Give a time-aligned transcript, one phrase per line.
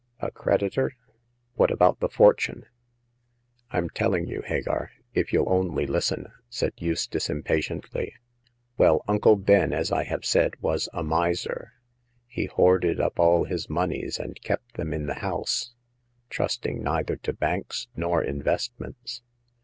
[0.19, 0.95] A creditor.
[1.57, 2.65] What about the fortune?"
[3.41, 8.15] *' Fm telling you, Hagar, if you'll only listen," said Eustace, impatiently.
[8.79, 11.73] Well, Uncle Ben, as I have said, was a miser.
[12.25, 15.75] He hoarded up all his moneys and kept them in the house,
[16.31, 19.21] trusting neither to banks nor investments.